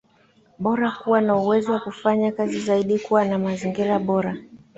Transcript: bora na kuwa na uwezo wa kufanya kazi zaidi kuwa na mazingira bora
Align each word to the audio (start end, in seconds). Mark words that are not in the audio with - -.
bora 0.59 0.83
na 0.83 0.91
kuwa 0.91 1.21
na 1.21 1.35
uwezo 1.35 1.71
wa 1.73 1.79
kufanya 1.79 2.31
kazi 2.31 2.59
zaidi 2.59 2.99
kuwa 2.99 3.25
na 3.25 3.39
mazingira 3.39 3.99
bora 3.99 4.37